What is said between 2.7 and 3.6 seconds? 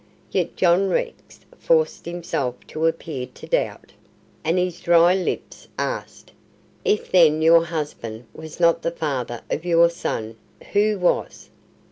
appear to